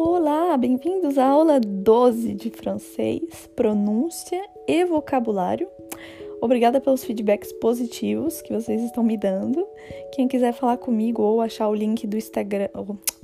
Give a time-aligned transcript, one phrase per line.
[0.00, 5.66] Olá, bem-vindos à aula 12 de francês, pronúncia e vocabulário.
[6.40, 9.66] Obrigada pelos feedbacks positivos que vocês estão me dando.
[10.12, 12.68] Quem quiser falar comigo ou achar o link do Instagram,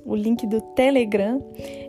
[0.05, 1.41] o link do Telegram,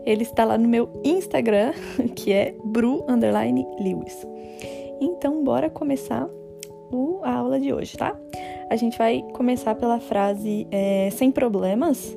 [0.05, 1.73] ele está lá no meu Instagram,
[2.15, 4.23] que é bru_lewis.
[5.01, 6.29] Então, bora começar
[7.23, 8.15] a aula de hoje, tá?
[8.69, 12.15] A gente vai começar pela frase é, sem problemas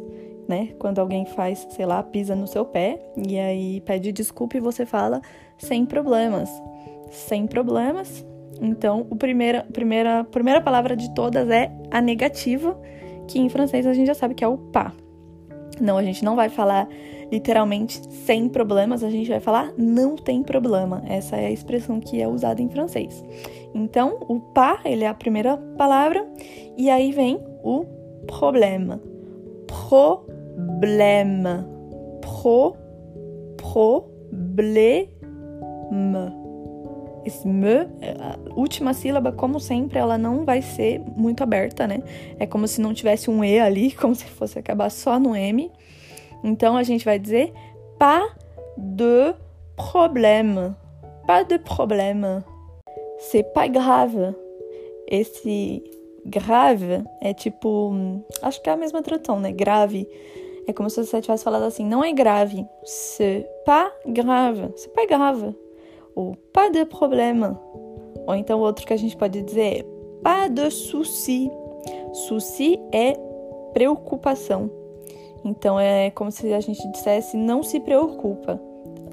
[0.48, 0.70] né?
[0.78, 4.86] Quando alguém faz, sei lá, pisa no seu pé e aí pede desculpa e você
[4.86, 5.20] fala
[5.58, 6.50] sem problemas.
[7.10, 8.24] Sem problemas.
[8.60, 12.78] Então, o primeira, primeira, primeira palavra de todas é a negativa,
[13.28, 14.92] que em francês a gente já sabe que é o pas.
[15.80, 16.88] Não, a gente não vai falar
[17.30, 21.02] literalmente sem problemas, a gente vai falar não tem problema.
[21.06, 23.22] Essa é a expressão que é usada em francês.
[23.74, 26.26] Então, o pas, ele é a primeira palavra,
[26.76, 27.84] e aí vem o
[28.26, 29.00] problema.
[29.66, 30.26] Pro
[30.58, 31.64] problème.
[32.20, 32.76] Pro,
[33.56, 35.08] problème.
[37.24, 37.86] Esse me,
[38.20, 42.02] a última sílaba, como sempre, ela não vai ser muito aberta, né?
[42.38, 45.70] É como se não tivesse um E ali, como se fosse acabar só no M.
[46.42, 47.52] Então a gente vai dizer
[47.98, 48.32] pas
[48.76, 49.34] de
[49.76, 50.74] problème.
[51.26, 52.42] Pas de problème.
[53.18, 54.34] C'est pas grave.
[55.06, 55.82] Esse
[56.24, 57.92] grave é tipo.
[58.40, 59.52] Acho que é a mesma tradução, né?
[59.52, 60.08] Grave
[60.68, 62.66] é como se você tivesse falado assim, não é grave.
[62.84, 64.70] C'est pas grave.
[64.76, 65.54] C'est pas grave.
[66.14, 67.56] Ou pas de problème.
[68.26, 69.84] Ou então outro que a gente pode dizer é
[70.22, 71.50] pas de souci.
[72.12, 73.14] Souci é
[73.72, 74.70] preocupação.
[75.42, 78.60] Então é como se a gente dissesse não se preocupa,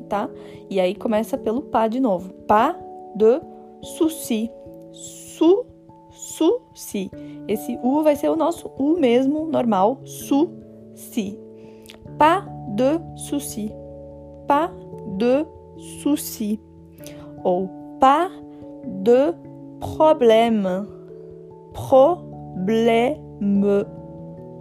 [0.09, 0.29] tá?
[0.69, 2.33] E aí começa pelo pas de novo.
[2.47, 2.75] Pas
[3.15, 3.39] de
[3.81, 4.51] souci.
[4.91, 5.65] Su,
[6.11, 7.09] souci.
[7.47, 9.99] Esse u vai ser o nosso u mesmo, normal.
[10.03, 10.49] Su,
[10.93, 11.44] si.
[12.17, 13.71] Pas de souci.
[14.47, 14.71] Pas
[15.17, 15.45] de
[16.02, 16.59] souci.
[17.44, 17.67] Ou
[18.00, 18.29] pas
[18.85, 19.34] de
[19.79, 20.88] problème.
[21.73, 23.16] Problème.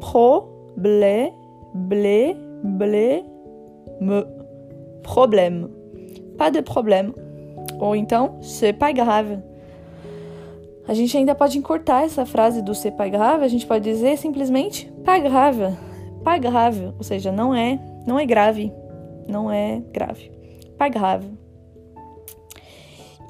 [0.01, 1.31] Problème.
[1.75, 3.25] Blé, blé,
[4.01, 4.25] me.
[5.03, 5.69] Problème.
[6.39, 7.13] Pas de problème.
[7.81, 9.39] Ou então, c'est pas grave.
[10.87, 14.17] A gente ainda pode encurtar essa frase do c'est pas grave, a gente pode dizer
[14.17, 15.75] simplesmente pas grave
[16.25, 18.73] pas grave, ou seja, não é, não é grave,
[19.29, 20.33] não é grave.
[20.79, 21.31] Pas grave.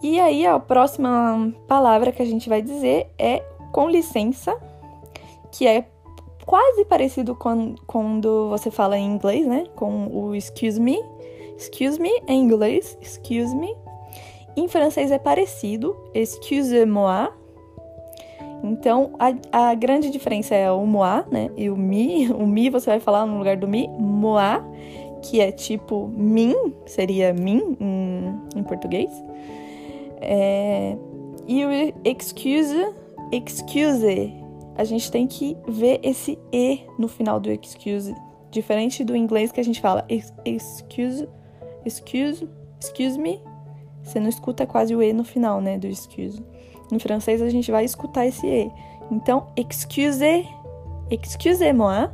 [0.02, 3.40] E aí a próxima palavra que a gente vai dizer é
[3.72, 4.56] com licença,
[5.50, 5.86] que é
[6.46, 9.64] quase parecido com quando você fala em inglês, né?
[9.74, 10.98] Com o excuse me.
[11.56, 13.74] Excuse me em inglês, excuse me.
[14.56, 17.32] Em francês é parecido, excuse-moi,
[18.66, 21.50] então, a, a grande diferença é o moi, né?
[21.56, 22.28] E o mi.
[22.32, 24.62] O mi você vai falar no lugar do mi, moi,
[25.22, 26.54] que é tipo mim,
[26.86, 29.10] seria mim em, em português.
[30.20, 30.96] É,
[31.46, 31.68] e o
[32.04, 32.94] excuse,
[33.30, 34.32] excuse,
[34.76, 38.14] a gente tem que ver esse e no final do excuse,
[38.50, 41.28] diferente do inglês que a gente fala excuse,
[41.84, 42.48] excuse,
[42.80, 43.42] excuse me.
[44.02, 46.42] Você não escuta quase o e no final, né, do excuse.
[46.92, 48.70] Em francês a gente vai escutar esse E.
[49.10, 50.46] Então, excusez,
[51.10, 52.08] excusez-moi,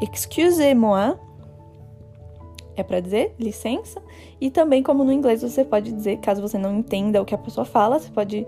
[0.00, 1.16] excusez-moi
[2.76, 4.00] é para dizer licença.
[4.40, 7.38] E também, como no inglês, você pode dizer, caso você não entenda o que a
[7.38, 8.46] pessoa fala, você pode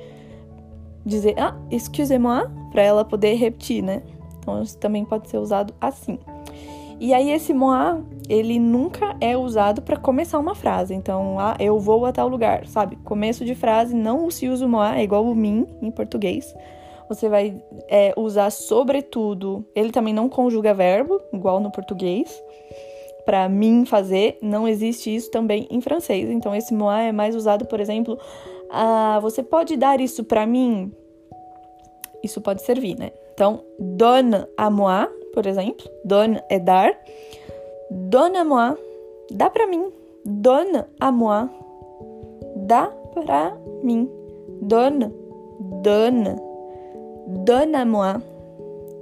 [1.04, 4.02] dizer, ah, excusez-moi, para ela poder repetir, né?
[4.38, 6.18] Então, isso também pode ser usado assim.
[7.00, 10.92] E aí esse moi, ele nunca é usado para começar uma frase.
[10.92, 12.96] Então, ah, eu vou a tal lugar, sabe?
[12.96, 16.54] Começo de frase não se usa o moi, é igual o mim em português.
[17.08, 19.64] Você vai é, usar sobretudo.
[19.74, 22.30] Ele também não conjuga verbo, igual no português.
[23.24, 26.28] Para mim fazer, não existe isso também em francês.
[26.28, 28.18] Então, esse moi é mais usado, por exemplo,
[28.70, 30.92] ah, você pode dar isso para mim?
[32.22, 33.10] Isso pode servir, né?
[33.32, 35.88] Então, donne à moi, por exemplo.
[36.04, 36.92] Donne é dar.
[37.90, 38.76] Donne-moi.
[39.30, 39.90] Dá pra mim.
[40.24, 41.48] Donne à moi.
[42.56, 44.08] Dá pra mim.
[44.62, 45.12] Donne.
[45.82, 46.36] Donne.
[47.26, 48.22] Donne à moi.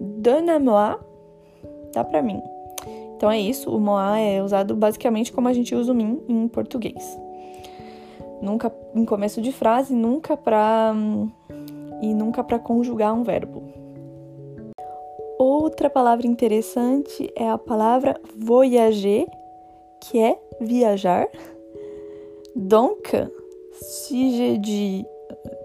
[0.00, 0.98] Donne moi.
[1.92, 2.40] Dá pra mim.
[3.16, 3.74] Então é isso.
[3.74, 7.18] O moi é usado basicamente como a gente usa o mim em português.
[8.40, 10.94] Nunca em começo de frase, nunca pra.
[12.00, 13.62] E nunca para conjugar um verbo.
[15.38, 19.26] Outra palavra interessante é a palavra voyager,
[20.00, 21.28] que é viajar.
[22.56, 23.12] Donc,
[23.72, 25.04] si je dis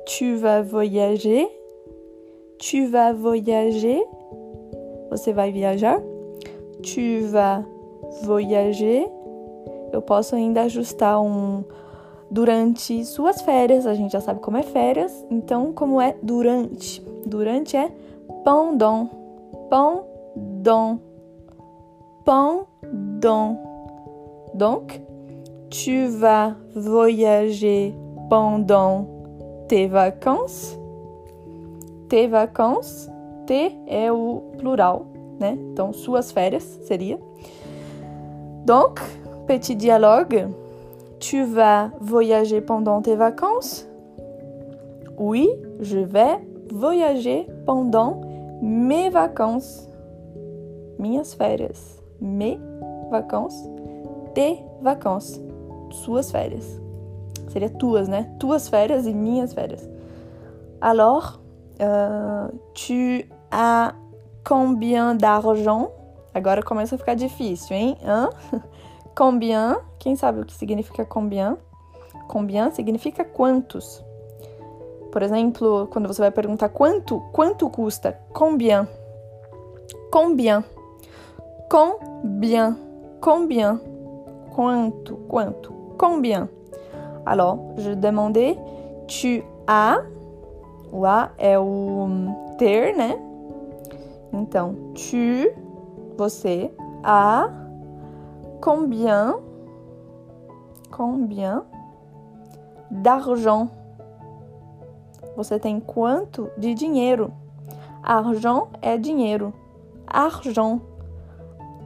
[0.06, 1.48] tu vas voyager,
[2.60, 4.04] tu vas voyager,
[5.10, 6.00] você vai viajar.
[6.84, 7.66] Tu vas
[8.24, 9.10] voyager,
[9.92, 11.64] eu posso ainda ajustar um
[12.30, 17.02] durante suas férias, a gente já sabe como é férias, então como é durante?
[17.26, 17.90] Durante é
[18.44, 19.10] pendant,
[19.74, 21.00] pendant,
[22.25, 23.58] pendant.
[24.54, 25.02] Donc,
[25.72, 27.96] tu vas voyager
[28.30, 29.08] pendant
[29.68, 30.78] tes vacances.
[32.08, 33.10] Tes vacances,
[33.48, 35.08] T é o plural,
[35.40, 35.58] né?
[35.72, 37.18] Então, suas férias seria.
[38.68, 39.02] Donc,
[39.48, 40.50] petit dialogue.
[41.19, 43.90] Tu vas voyager pendant tes vacances?
[45.18, 45.50] Oui,
[45.80, 46.38] je vais
[46.72, 48.32] voyager pendant
[48.63, 49.89] mes vacances.
[50.98, 52.01] Minhas férias.
[52.21, 52.57] Mes
[53.12, 53.69] vacances.
[54.33, 55.42] Tes vacances.
[55.92, 56.80] Suas férias.
[57.50, 58.33] Seria tuas, né?
[58.39, 59.88] Tuas férias e minhas férias.
[60.80, 61.39] Alors,
[61.75, 63.94] uh, tu as
[64.44, 65.92] combien d'argent?
[66.33, 67.98] Agora começa a ficar difícil, hein?
[68.01, 68.30] Hein?
[69.16, 71.56] Combien, quem sabe o que significa combien?
[72.27, 74.04] Combien significa quantos.
[75.13, 78.18] Por exemplo, quando você vai perguntar quanto, quanto custa?
[78.33, 78.88] Combien.
[80.12, 80.63] Combien.
[81.69, 82.75] Combien.
[83.21, 83.80] Combien.
[84.56, 85.71] Quanto, quanto.
[86.00, 86.50] Combien.
[87.27, 88.60] Alors, je demandei,
[89.06, 90.04] tu as.
[90.92, 92.07] O a é o
[92.57, 93.16] ter, né?
[94.33, 95.54] Então, tu,
[96.18, 96.71] você,
[97.04, 97.51] a
[98.59, 99.36] combien,
[100.89, 101.62] combien
[102.89, 103.82] d'argent?
[105.35, 107.33] Você tem quanto de dinheiro?
[108.01, 109.53] Argent é dinheiro.
[110.06, 110.81] Argent.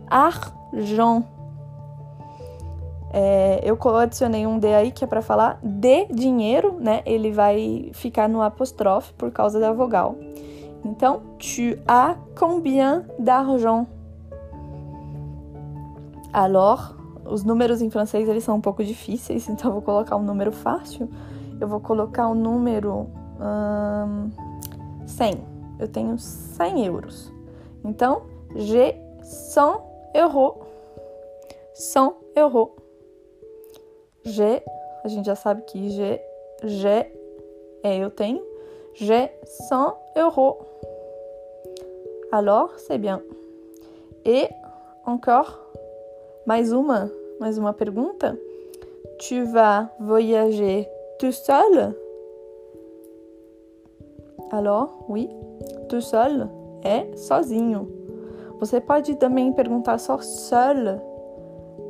[0.09, 1.25] Argent.
[3.11, 7.01] É, eu adicionei um D aí que é para falar de dinheiro, né?
[7.05, 10.15] Ele vai ficar no apóstrofe por causa da vogal.
[10.83, 13.87] Então, tu as combien d'argent?
[16.33, 16.95] Alors,
[17.25, 20.51] os números em francês eles são um pouco difíceis, então eu vou colocar um número
[20.51, 21.09] fácil.
[21.59, 23.07] Eu vou colocar o um número
[23.39, 24.31] hum,
[25.05, 25.37] 100.
[25.79, 27.31] Eu tenho 100 euros.
[27.83, 28.23] Então,
[28.55, 29.81] j'ai 100
[30.15, 30.55] euros.
[31.73, 32.71] 100 euros.
[34.23, 34.63] J'ai,
[35.03, 36.21] a gente já sabe que j'ai,
[36.63, 37.13] j'ai
[37.83, 38.41] é eu tenho.
[38.95, 40.57] J'ai 100 euros.
[42.31, 43.21] Alors, c'est bien.
[44.25, 44.49] Et
[45.05, 45.67] encore
[46.45, 47.09] mais uma,
[47.39, 48.35] mais uma pergunta.
[49.19, 50.87] Tu vas voyager
[51.19, 51.95] tout seul?
[54.51, 55.29] Alors, oui,
[55.89, 56.47] tout seul
[56.83, 57.87] é sozinho.
[58.59, 60.99] Você pode também perguntar só seul,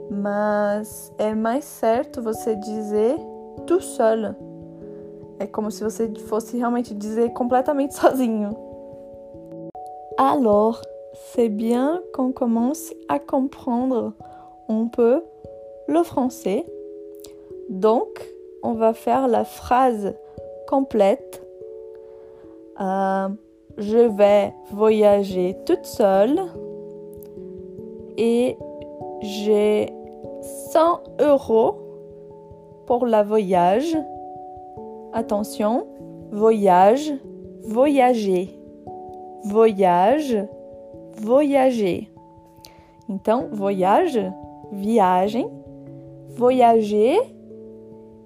[0.10, 3.18] mas é mais certo você dizer
[3.66, 4.36] tout seul.
[5.40, 8.50] É como se você fosse realmente dizer completamente sozinho.
[10.18, 10.82] Alors,
[11.14, 14.14] c'est bien qu'on commence à comprendre
[14.68, 15.24] un peu
[15.88, 16.66] le français.
[17.70, 18.20] Donc,
[18.64, 20.14] on va faire la phrase
[20.68, 21.47] complète.
[22.80, 23.30] Euh,
[23.78, 26.40] je vais voyager toute seule
[28.18, 28.58] et
[29.22, 29.94] j'ai
[30.72, 31.76] 100 euros
[32.86, 33.98] pour la voyage.
[35.14, 35.88] Attention,
[36.32, 37.12] voyage,
[37.64, 38.54] voyager.
[39.44, 40.38] Voyage,
[41.22, 42.10] voyager.
[43.10, 44.20] Então, voyage
[44.72, 45.50] viagem,
[46.30, 47.20] voyager,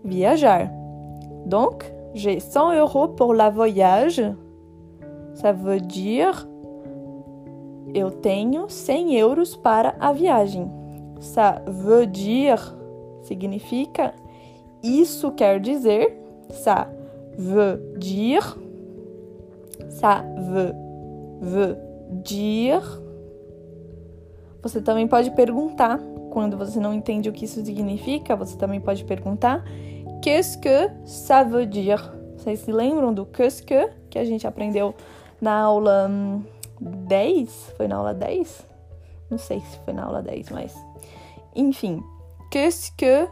[0.03, 0.69] viajar.
[1.45, 4.21] Donc, j'ai 100 euros pour la voyage.
[5.33, 6.47] Ça veut dire
[7.93, 10.69] eu tenho 100 euros para a viagem.
[11.19, 12.59] Ça veut dire
[13.23, 14.13] significa
[14.83, 16.17] isso quer dizer.
[16.49, 16.87] Ça
[17.37, 18.57] veut dire.
[19.89, 20.73] Ça veut,
[21.39, 21.77] veut
[22.23, 22.81] dire.
[24.63, 29.03] Você também pode perguntar quando você não entende o que isso significa, você também pode
[29.05, 29.63] perguntar:
[30.21, 32.01] Qu'est-ce que ça veut dire?
[32.37, 34.93] Vocês se lembram do qu'est-ce que que a gente aprendeu
[35.41, 36.09] na aula
[36.79, 37.39] 10?
[37.41, 38.67] Hum, foi na aula 10?
[39.29, 40.75] Não sei se foi na aula 10, mas.
[41.55, 42.03] Enfim.
[42.51, 43.27] Qu'est-ce que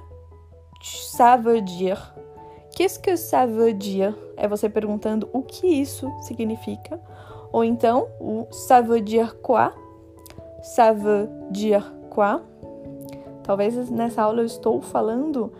[0.81, 2.13] ça veut dire?
[2.75, 4.15] Qu'est-ce que ça veut dire?
[4.37, 6.99] É você perguntando o que isso significa.
[7.51, 9.73] Ou então, o ça veut dire quoi?
[10.61, 12.41] Ça veut dire quoi?
[13.43, 15.51] Talvez nessa aula eu estou falando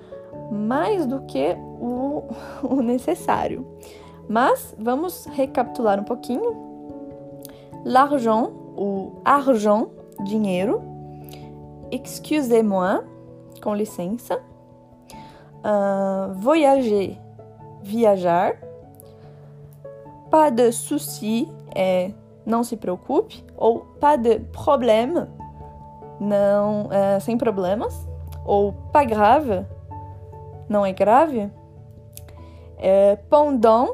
[0.51, 2.24] mais do que o,
[2.63, 3.65] o necessário.
[4.29, 6.55] Mas vamos recapitular um pouquinho.
[7.83, 9.88] L'argent, o argent,
[10.24, 10.81] dinheiro.
[11.91, 13.03] Excusez-moi,
[13.62, 14.39] com licença.
[15.65, 17.17] Uh, voyager,
[17.81, 18.57] viajar.
[20.29, 22.12] Pas de souci, é
[22.45, 23.43] não se preocupe.
[23.57, 25.27] Ou pas de problème,
[26.19, 28.07] não, é, sem problemas.
[28.50, 29.63] ou pas grave,
[30.67, 31.51] não é grave.
[32.79, 33.89] É, pendant,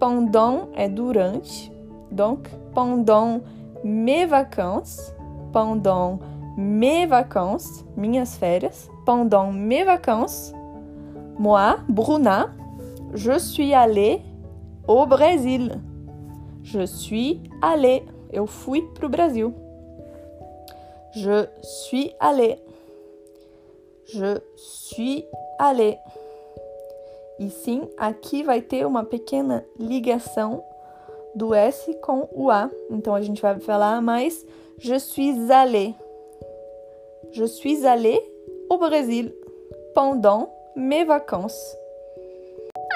[0.00, 1.70] pendant é durante.
[2.10, 3.40] Donc, pendant
[3.84, 5.14] mes vacances,
[5.52, 6.18] pendant
[6.56, 10.52] mes vacances, minhas férias, pendant mes vacances,
[11.38, 12.50] moi, Bruna,
[13.14, 14.20] je suis allée
[14.88, 15.80] au Brésil.
[16.62, 18.02] Je suis allée,
[18.32, 19.52] eu fui pro Brasil.
[21.12, 22.58] Je suis allée.
[24.12, 25.24] Je suis
[25.58, 25.98] allée.
[27.40, 30.62] E sim, aqui vai ter uma pequena ligação
[31.34, 32.70] do S com o A.
[32.90, 33.56] Então a gente vai
[34.02, 34.44] mais
[34.78, 35.94] je suis allée.
[37.32, 38.20] Je suis allée
[38.68, 39.34] au Brésil
[39.94, 41.76] pendant mes vacances.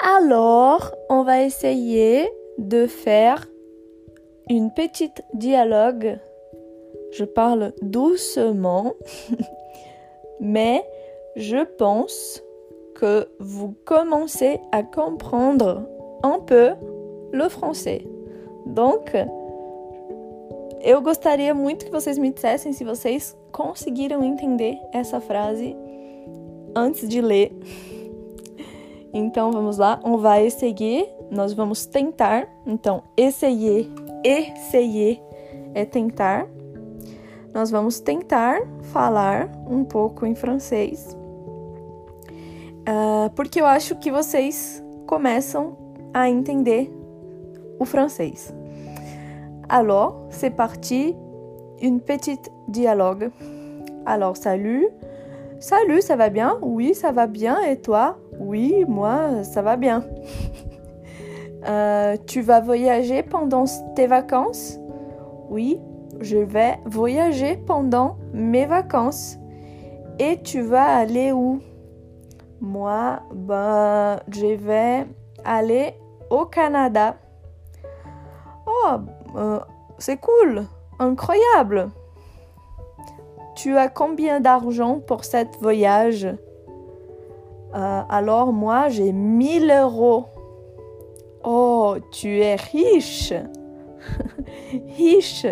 [0.03, 3.47] Alors, on va essayer de faire
[4.47, 6.19] une petite dialogue.
[7.11, 8.93] Je parle doucement,
[10.39, 10.85] mais
[11.35, 12.43] je pense
[12.95, 15.87] que vous commencez à comprendre
[16.23, 16.73] un peu
[17.31, 18.07] le français.
[18.65, 19.11] Donc,
[20.81, 25.75] eu gostaria muito que vocês me dissessem se vocês conseguiram entender essa frase
[26.75, 27.51] antes de ler.
[29.17, 32.49] Então vamos lá, on va essayer, nós vamos tentar.
[32.67, 33.89] Então, essayer,
[34.25, 35.21] essayer
[35.73, 36.49] é tentar.
[37.53, 38.59] Nós vamos tentar
[38.91, 41.15] falar um pouco em francês,
[42.87, 43.29] uh,
[48.09, 48.53] que.
[49.69, 51.15] Alors, c'est parti,
[51.81, 53.31] une petite dialogue.
[54.05, 54.87] Alors, salut.
[55.59, 56.57] Salut, ça va bien?
[56.61, 57.59] Oui, ça va bien.
[57.61, 58.17] Et toi?
[58.39, 60.03] Oui, moi, ça va bien.
[61.67, 63.65] euh, tu vas voyager pendant
[63.95, 64.79] tes vacances?
[65.49, 65.79] Oui,
[66.21, 69.37] je vais voyager pendant mes vacances.
[70.19, 71.59] Et tu vas aller où?
[72.65, 75.05] Moi, ben, je vais
[75.43, 75.93] aller
[76.31, 77.15] au Canada.
[78.65, 78.95] Oh,
[79.35, 79.59] euh,
[79.99, 80.63] c'est cool,
[80.97, 81.91] incroyable.
[83.53, 86.25] Tu as combien d'argent pour cet voyage?
[87.75, 90.25] Euh, Alors moi, j'ai 1000 euros.
[91.43, 93.31] Oh, tu es riche.
[94.97, 95.45] riche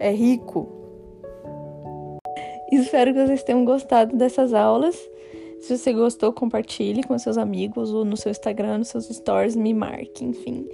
[0.00, 0.66] é rico.
[2.72, 4.96] Espero que vocês tenham gostado dessas aulas.
[5.62, 9.72] Se você gostou, compartilhe com seus amigos ou no seu Instagram, nos seus stories, me
[9.72, 10.68] marque, enfim.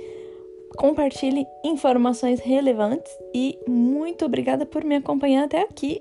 [0.78, 6.00] Compartilhe informações relevantes e muito obrigada por me acompanhar até aqui.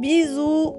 [0.00, 0.72] Bisous